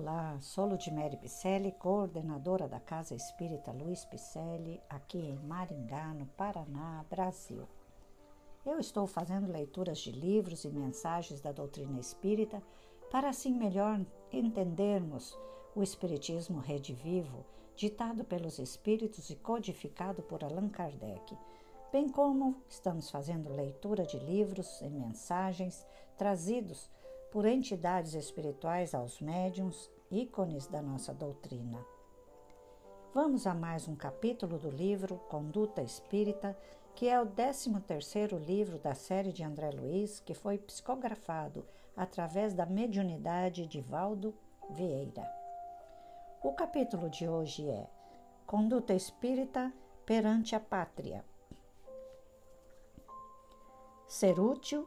[0.00, 7.04] Olá, sou Ludmere Picelli, coordenadora da Casa Espírita Luiz Picelli, aqui em Maringá, no Paraná,
[7.10, 7.68] Brasil.
[8.64, 12.62] Eu estou fazendo leituras de livros e mensagens da doutrina espírita
[13.10, 14.00] para assim melhor
[14.32, 15.36] entendermos
[15.74, 17.44] o Espiritismo Rede Vivo,
[17.74, 21.36] ditado pelos Espíritos e codificado por Allan Kardec,
[21.90, 25.84] bem como estamos fazendo leitura de livros e mensagens
[26.16, 26.88] trazidos
[27.30, 31.84] por entidades espirituais aos médiums, ícones da nossa doutrina.
[33.14, 36.56] Vamos a mais um capítulo do livro Conduta Espírita,
[36.94, 42.64] que é o 13º livro da série de André Luiz, que foi psicografado através da
[42.64, 44.34] mediunidade de Valdo
[44.70, 45.28] Vieira.
[46.42, 47.88] O capítulo de hoje é
[48.46, 49.72] Conduta Espírita
[50.06, 51.24] perante a Pátria.
[54.06, 54.86] Ser útil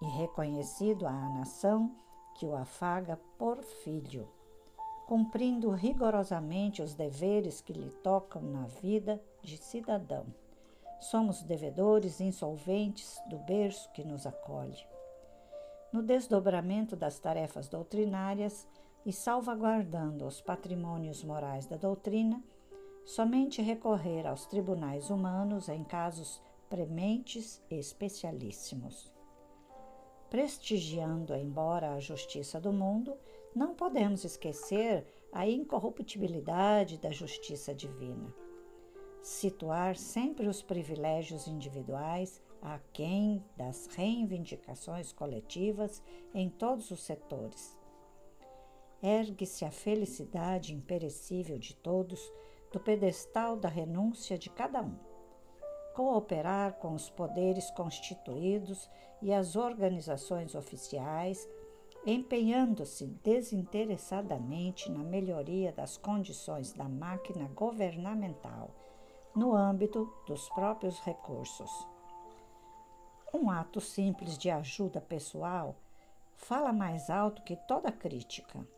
[0.00, 1.94] e reconhecido à nação
[2.34, 4.28] que o afaga por filho,
[5.06, 10.26] cumprindo rigorosamente os deveres que lhe tocam na vida de cidadão.
[11.00, 14.86] Somos devedores insolventes do berço que nos acolhe.
[15.92, 18.66] No desdobramento das tarefas doutrinárias
[19.04, 22.42] e salvaguardando os patrimônios morais da doutrina,
[23.04, 29.15] somente recorrer aos tribunais humanos em casos prementes e especialíssimos
[30.30, 33.16] prestigiando embora a justiça do mundo,
[33.54, 38.34] não podemos esquecer a incorruptibilidade da justiça divina.
[39.22, 46.02] Situar sempre os privilégios individuais aquém das reivindicações coletivas
[46.34, 47.76] em todos os setores.
[49.02, 52.32] Ergue-se a felicidade imperecível de todos
[52.72, 55.15] do pedestal da renúncia de cada um
[55.96, 58.86] cooperar com os poderes constituídos
[59.22, 61.48] e as organizações oficiais,
[62.04, 68.68] empenhando-se desinteressadamente na melhoria das condições da máquina governamental,
[69.34, 71.70] no âmbito dos próprios recursos.
[73.32, 75.74] Um ato simples de ajuda pessoal
[76.34, 78.68] fala mais alto que toda crítica.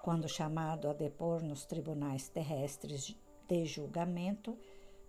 [0.00, 3.16] Quando chamado a depor nos tribunais terrestres
[3.48, 4.56] de julgamento,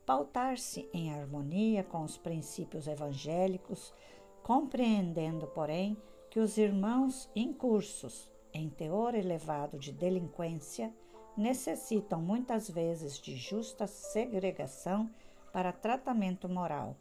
[0.05, 3.93] pautar-se em harmonia com os princípios evangélicos,
[4.41, 5.97] compreendendo, porém,
[6.29, 10.93] que os irmãos incursos em teor elevado de delinquência
[11.37, 15.09] necessitam muitas vezes de justa segregação
[15.51, 16.97] para tratamento moral,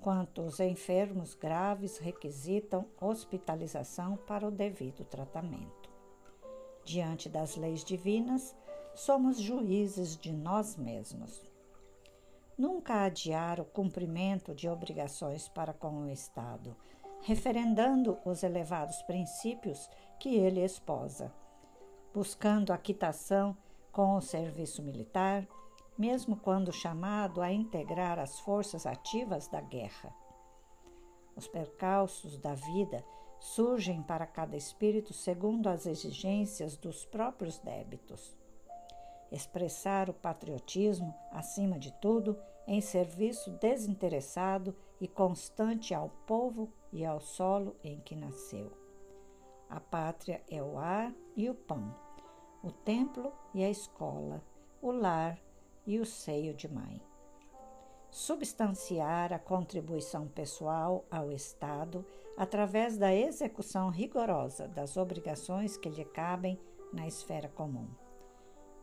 [0.00, 5.90] quanto os enfermos graves requisitam hospitalização para o devido tratamento.
[6.84, 8.54] Diante das leis divinas,
[8.94, 11.55] somos juízes de nós mesmos
[12.56, 16.76] nunca adiar o cumprimento de obrigações para com o Estado,
[17.22, 21.32] referendando os elevados princípios que ele esposa,
[22.14, 23.56] buscando a quitação
[23.92, 25.46] com o serviço militar,
[25.98, 30.14] mesmo quando chamado a integrar as forças ativas da guerra.
[31.34, 33.04] Os percalços da vida
[33.38, 38.36] surgem para cada espírito segundo as exigências dos próprios débitos
[39.30, 47.20] expressar o patriotismo, acima de tudo, em serviço desinteressado e constante ao povo e ao
[47.20, 48.72] solo em que nasceu.
[49.68, 51.94] A pátria é o ar e o pão,
[52.62, 54.42] o templo e a escola,
[54.80, 55.38] o lar
[55.86, 57.00] e o seio de mãe.
[58.10, 62.06] Substanciar a contribuição pessoal ao Estado
[62.36, 66.58] através da execução rigorosa das obrigações que lhe cabem
[66.92, 67.88] na esfera comum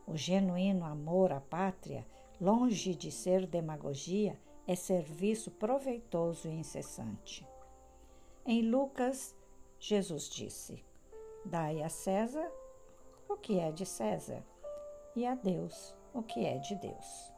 [0.06, 2.06] o genuíno amor à pátria,
[2.40, 7.46] longe de ser demagogia, é serviço proveitoso e incessante.
[8.46, 9.34] Em Lucas,
[9.78, 10.84] Jesus disse:
[11.44, 12.50] Dai a César
[13.28, 14.42] o que é de César
[15.16, 17.32] e a Deus o que é de Deus.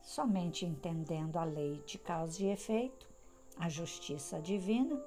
[0.00, 3.08] Somente entendendo a lei de causa e efeito,
[3.56, 5.00] a justiça divina,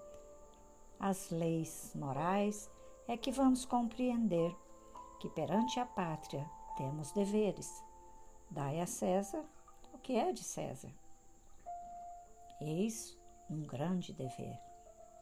[0.99, 2.71] as leis morais,
[3.07, 4.55] é que vamos compreender
[5.25, 7.83] que perante a pátria temos deveres.
[8.51, 9.43] Dai a César
[9.91, 10.93] o que é de César.
[12.61, 13.17] Eis
[13.49, 14.55] um grande dever,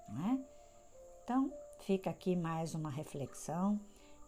[0.10, 0.40] não é?
[1.24, 3.80] Então, fica aqui mais uma reflexão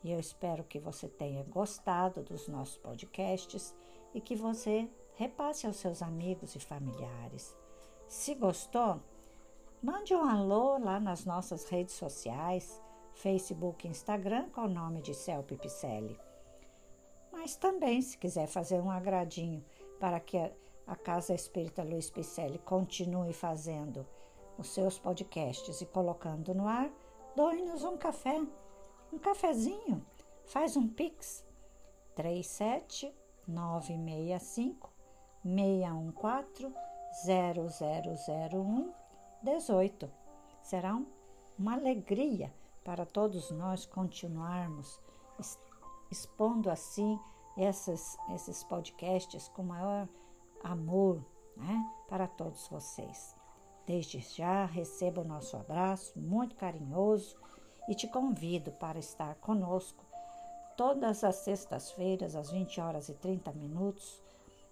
[0.02, 3.76] e eu espero que você tenha gostado dos nossos podcasts
[4.14, 7.54] e que você repasse aos seus amigos e familiares.
[8.08, 9.02] Se gostou,
[9.84, 12.82] mande um alô lá nas nossas redes sociais
[13.16, 16.18] Facebook e Instagram com o nome de Celpe Picelli.
[17.32, 19.64] Mas também, se quiser fazer um agradinho
[20.00, 20.38] para que
[20.86, 24.06] a Casa Espírita Luiz Picelli continue fazendo
[24.58, 26.92] os seus podcasts e colocando no ar,
[27.36, 28.40] doe-nos um café,
[29.12, 30.06] um cafezinho.
[30.46, 31.44] Faz um pix
[32.16, 34.94] 37965
[35.44, 36.74] 614
[37.26, 38.94] 0001
[39.42, 40.12] 18.
[40.62, 41.02] Será
[41.58, 42.54] uma alegria
[42.86, 45.02] para todos nós continuarmos
[46.10, 47.20] expondo assim
[47.58, 50.08] esses, esses podcasts com maior
[50.64, 51.26] amor
[51.58, 53.36] né, para todos vocês.
[53.88, 57.36] Desde já receba o nosso abraço muito carinhoso
[57.90, 60.06] e te convido para estar conosco
[60.78, 64.22] todas as sextas-feiras, às 20 horas e 30 minutos,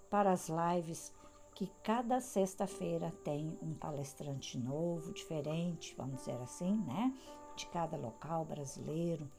[0.09, 1.11] para as lives
[1.55, 7.13] que cada sexta-feira tem um palestrante novo, diferente, vamos dizer assim, né?
[7.55, 9.29] De cada local brasileiro.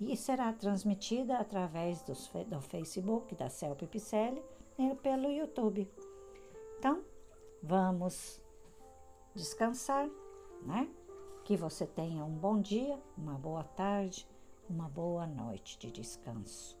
[0.00, 4.42] E será transmitida através dos, do Facebook da Celpe Picelli
[4.78, 5.88] e pelo YouTube.
[6.78, 7.04] Então,
[7.62, 8.40] vamos
[9.34, 10.08] descansar,
[10.62, 10.88] né?
[11.44, 14.26] Que você tenha um bom dia, uma boa tarde,
[14.68, 16.78] uma boa noite de descanso.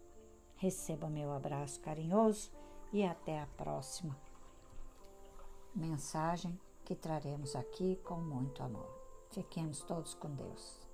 [0.56, 2.50] Receba meu abraço carinhoso
[2.92, 4.16] e até a próxima
[5.74, 9.01] mensagem que traremos aqui com muito amor.
[9.32, 10.91] Fiquemos todos com Deus.